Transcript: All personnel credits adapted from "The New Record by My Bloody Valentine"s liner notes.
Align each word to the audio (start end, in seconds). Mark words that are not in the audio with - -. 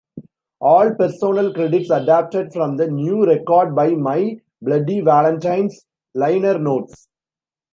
All 0.61 0.95
personnel 0.95 1.53
credits 1.53 1.91
adapted 1.91 2.51
from 2.53 2.77
"The 2.77 2.87
New 2.89 3.23
Record 3.23 3.75
by 3.75 3.89
My 3.91 4.39
Bloody 4.59 4.99
Valentine"s 5.01 5.85
liner 6.15 6.57
notes. 6.57 7.07